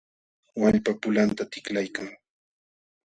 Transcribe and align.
Wallpa 0.61 0.91
pulanta 1.01 1.43
tiklaykan. 1.51 2.07